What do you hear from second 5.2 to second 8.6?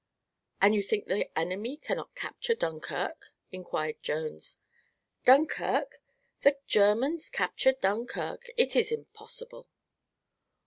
"Dunkirk! The Germans capture Dunkirk?